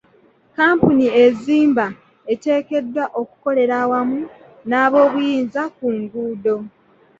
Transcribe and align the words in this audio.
Kampuni 0.57 1.05
ezimba 1.23 1.85
eteekeddwa 2.33 3.03
okukolera 3.21 3.73
awamu 3.83 4.19
n'abobuyinza 4.69 5.61
ku 5.75 5.85
nguudo. 5.97 6.55